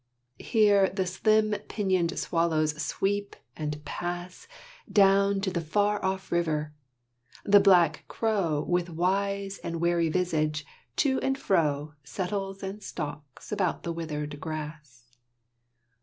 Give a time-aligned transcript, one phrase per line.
[0.39, 4.47] Here the slim pinioned swallows sweep and pass
[4.91, 6.73] Down to the far off river;
[7.45, 13.83] the black crow With wise and wary visage to and fro Settles and stalks about
[13.83, 15.17] the withered grass.